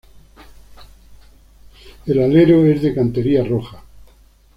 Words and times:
El 2.07 2.23
alero 2.23 2.65
es 2.65 2.81
de 2.81 2.95
cantería 2.95 3.43
roja. 3.43 3.83